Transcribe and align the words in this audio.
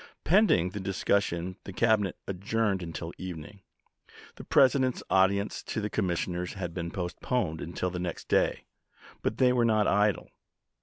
Pending 0.23 0.71
the 0.71 0.79
discussion 0.79 1.57
the 1.63 1.71
Cabinet 1.71 2.17
adjourned 2.27 2.81
until 2.81 3.13
evening. 3.19 3.61
The 4.35 4.43
President's 4.43 5.03
audience 5.11 5.61
to 5.65 5.79
the 5.79 5.91
commissioners 5.91 6.53
had 6.53 6.73
been 6.73 6.89
postponed 6.89 7.61
until 7.61 7.91
the 7.91 7.99
next 7.99 8.27
day; 8.27 8.65
but 9.21 9.37
they 9.37 9.53
were 9.53 9.63
not 9.63 9.85
idle. 9.85 10.31